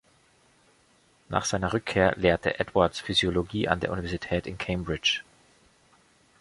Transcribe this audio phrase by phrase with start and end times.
[1.29, 5.21] Nach seiner Rückkehr lehrte Edwards Physiologie an der Universität in Cambridge.